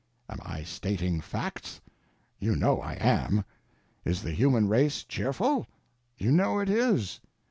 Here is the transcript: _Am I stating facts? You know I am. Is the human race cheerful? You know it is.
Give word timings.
_Am 0.31 0.39
I 0.43 0.63
stating 0.63 1.21
facts? 1.21 1.79
You 2.39 2.55
know 2.55 2.81
I 2.81 2.93
am. 2.93 3.45
Is 4.03 4.23
the 4.23 4.31
human 4.31 4.67
race 4.67 5.03
cheerful? 5.03 5.67
You 6.17 6.31
know 6.31 6.57
it 6.57 6.69
is. 6.71 7.19